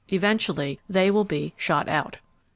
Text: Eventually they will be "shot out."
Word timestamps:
Eventually 0.11 0.79
they 0.89 1.11
will 1.11 1.25
be 1.25 1.53
"shot 1.57 1.87
out." 1.87 2.17